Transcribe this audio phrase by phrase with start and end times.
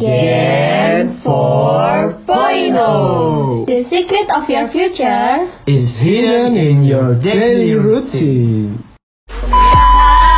[0.00, 8.82] Gen 4.0 The secret of your future is hidden in your daily routine.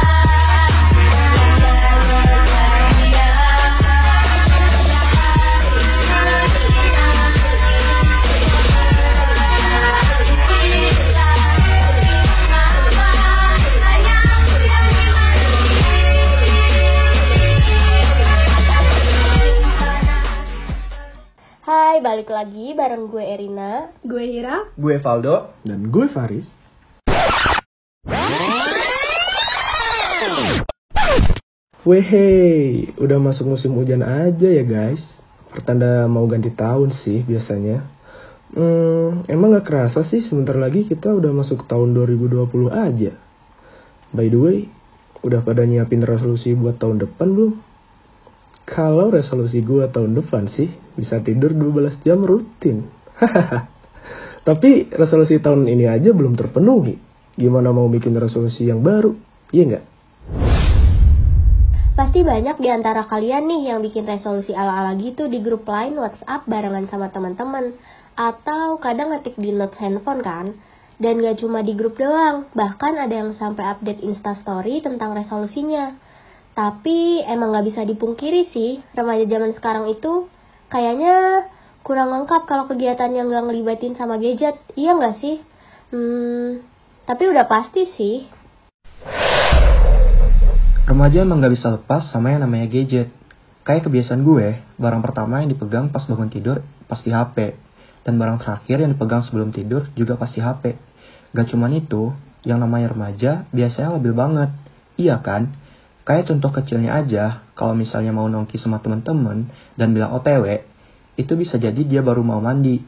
[22.22, 24.71] balik lagi bareng gue Erina Gue Hira.
[24.79, 26.46] Gue Valdo dan gue Faris.
[31.82, 32.31] Wehe,
[32.95, 35.03] udah masuk musim hujan aja ya guys.
[35.50, 37.91] Pertanda mau ganti tahun sih biasanya.
[38.55, 43.19] Hmm, emang gak kerasa sih sebentar lagi kita udah masuk tahun 2020 aja.
[44.14, 44.70] By the way,
[45.27, 47.72] udah pada nyiapin resolusi buat tahun depan belum?
[48.63, 52.87] Kalau resolusi gue tahun depan sih bisa tidur 12 jam rutin.
[54.49, 56.99] Tapi resolusi tahun ini aja belum terpenuhi.
[57.35, 59.15] Gimana mau bikin resolusi yang baru?
[59.51, 59.85] Iya nggak?
[61.93, 66.49] Pasti banyak di antara kalian nih yang bikin resolusi ala-ala gitu di grup lain WhatsApp
[66.49, 67.77] barengan sama teman-teman
[68.17, 70.47] atau kadang ngetik di notes handphone kan.
[71.03, 75.99] Dan gak cuma di grup doang, bahkan ada yang sampai update instastory tentang resolusinya.
[76.53, 80.28] Tapi emang gak bisa dipungkiri sih, remaja zaman sekarang itu
[80.69, 81.48] kayaknya
[81.81, 84.61] kurang lengkap kalau kegiatan yang gak ngelibatin sama gadget.
[84.77, 85.41] Iya gak sih?
[85.89, 86.61] Hmm,
[87.09, 88.28] tapi udah pasti sih.
[90.84, 93.09] Remaja emang gak bisa lepas sama yang namanya gadget.
[93.64, 97.56] Kayak kebiasaan gue, barang pertama yang dipegang pas bangun tidur pasti HP.
[98.05, 100.77] Dan barang terakhir yang dipegang sebelum tidur juga pasti HP.
[101.33, 102.12] Gak cuman itu,
[102.44, 104.53] yang namanya remaja biasanya labil banget.
[105.00, 105.62] Iya kan?
[106.03, 109.47] Kayak contoh kecilnya aja, kalau misalnya mau nongki sama temen-temen
[109.78, 110.66] dan bilang OTW,
[111.15, 112.82] itu bisa jadi dia baru mau mandi.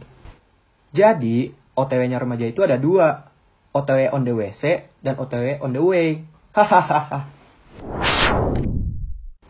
[0.90, 3.30] Jadi, OTW-nya remaja itu ada dua.
[3.74, 4.62] OTW on the WC
[5.02, 6.22] dan OTW on the way.
[6.54, 7.26] Hahaha.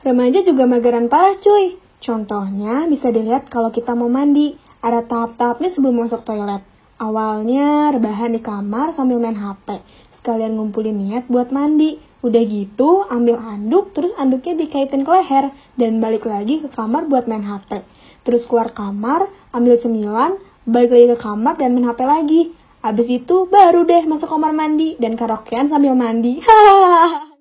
[0.00, 1.76] Remaja juga mageran parah cuy.
[2.00, 4.56] Contohnya bisa dilihat kalau kita mau mandi.
[4.84, 6.60] Ada tahap-tahapnya sebelum masuk toilet.
[7.00, 9.80] Awalnya rebahan di kamar sambil main HP.
[10.20, 12.00] Sekalian ngumpulin niat buat mandi.
[12.24, 15.52] Udah gitu ambil anduk terus anduknya dikaitin ke leher.
[15.76, 17.84] Dan balik lagi ke kamar buat main HP.
[18.24, 22.42] Terus keluar kamar, ambil cemilan, balik lagi ke kamar dan main HP lagi.
[22.80, 26.40] Abis itu baru deh masuk kamar mandi dan karaokean sambil mandi.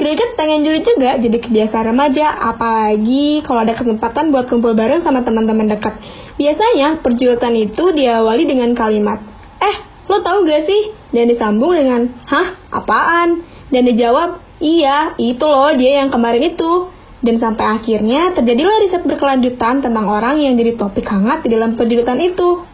[0.00, 5.20] Cricket pengen juga juga jadi kebiasaan remaja, apalagi kalau ada kesempatan buat kumpul bareng sama
[5.20, 5.92] teman-teman dekat.
[6.40, 9.20] Biasanya perjulitan itu diawali dengan kalimat,
[9.60, 9.76] eh
[10.10, 10.90] lo tau gak sih?
[11.14, 13.46] Dan disambung dengan, hah apaan?
[13.70, 16.90] Dan dijawab, iya itu loh dia yang kemarin itu.
[17.20, 22.16] Dan sampai akhirnya terjadilah riset berkelanjutan tentang orang yang jadi topik hangat di dalam perjulitan
[22.18, 22.64] itu.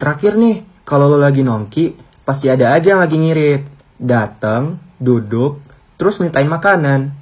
[0.00, 1.94] Terakhir nih, kalau lo lagi nongki,
[2.26, 3.62] pasti ada aja yang lagi ngirit.
[4.00, 5.60] Dateng, duduk,
[6.00, 7.14] terus mintain makanan.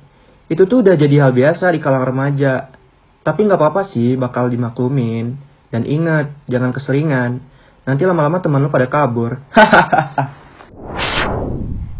[0.48, 2.72] Itu tuh udah jadi hal biasa di kalangan remaja.
[3.20, 5.36] Tapi nggak apa-apa sih, bakal dimaklumin.
[5.68, 7.44] Dan ingat, jangan keseringan.
[7.88, 9.40] Nanti lama-lama teman lo pada kabur.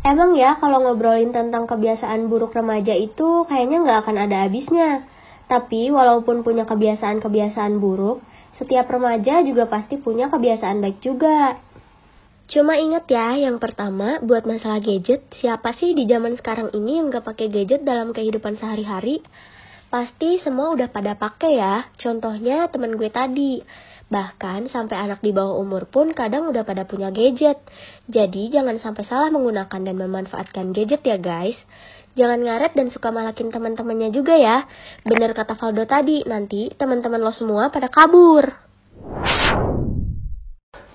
[0.04, 5.09] Emang ya kalau ngobrolin tentang kebiasaan buruk remaja itu kayaknya nggak akan ada habisnya.
[5.48, 8.21] Tapi walaupun punya kebiasaan-kebiasaan buruk,
[8.60, 11.56] setiap remaja juga pasti punya kebiasaan baik juga.
[12.53, 17.09] Cuma inget ya, yang pertama buat masalah gadget, siapa sih di zaman sekarang ini yang
[17.09, 19.25] gak pakai gadget dalam kehidupan sehari-hari?
[19.88, 21.88] Pasti semua udah pada pakai ya.
[21.97, 23.65] Contohnya temen gue tadi.
[24.09, 27.61] Bahkan sampai anak di bawah umur pun kadang udah pada punya gadget.
[28.09, 31.61] Jadi jangan sampai salah menggunakan dan memanfaatkan gadget ya guys.
[32.17, 34.65] Jangan ngaret dan suka malakin teman-temannya juga ya.
[35.05, 38.49] Bener kata Valdo tadi, nanti teman-teman lo semua pada kabur.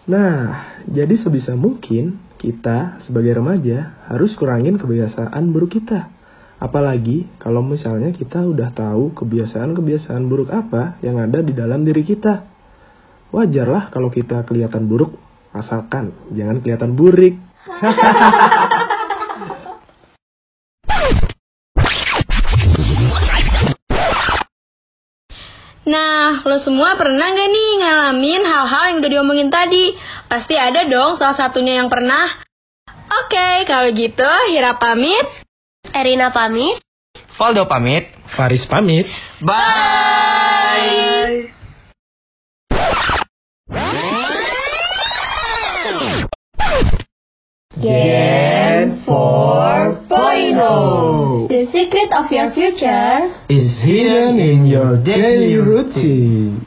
[0.03, 6.11] Nah, jadi sebisa mungkin kita sebagai remaja harus kurangin kebiasaan buruk kita.
[6.59, 12.51] Apalagi kalau misalnya kita udah tahu kebiasaan-kebiasaan buruk apa yang ada di dalam diri kita.
[13.33, 15.17] Wajarlah kalau kita kelihatan buruk,
[15.57, 17.33] asalkan jangan kelihatan burik.
[25.83, 29.91] Nah, lo semua pernah gak nih ngalamin hal-hal yang udah diomongin tadi?
[30.31, 32.39] Pasti ada dong salah satunya yang pernah.
[32.87, 35.27] Oke, kalau gitu Hira pamit.
[35.91, 36.79] Erina pamit.
[37.35, 38.07] Valdo pamit.
[38.31, 39.11] Faris pamit.
[39.43, 41.22] Bye.
[47.83, 56.65] Gen 4.0 The secret secret of your future is hidden in your daily routine.